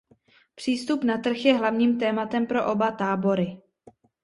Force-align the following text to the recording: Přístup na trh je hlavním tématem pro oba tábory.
Přístup 0.55 1.03
na 1.03 1.17
trh 1.17 1.45
je 1.45 1.55
hlavním 1.57 1.99
tématem 1.99 2.47
pro 2.47 2.71
oba 2.71 2.91
tábory. 2.91 3.57